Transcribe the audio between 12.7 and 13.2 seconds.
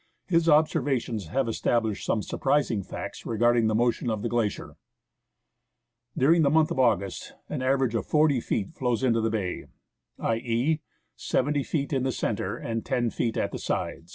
10